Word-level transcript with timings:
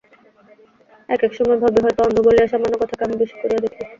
এক 1.09 1.21
এক 1.23 1.31
সময় 1.37 1.59
ভাবি, 1.63 1.79
হয়তো 1.81 2.01
অন্ধ 2.03 2.17
বলিয়া 2.25 2.47
সামান্য 2.47 2.75
কথাকে 2.81 3.01
আমি 3.03 3.15
বেশি 3.21 3.35
করিয়া 3.41 3.63
দেখি। 3.65 3.81